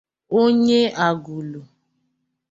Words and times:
onye 0.39 0.81
Agụlụ 1.07 1.59